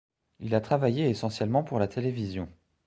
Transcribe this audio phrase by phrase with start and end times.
[0.39, 2.49] Il a travaillé essentiellement pour la télévision.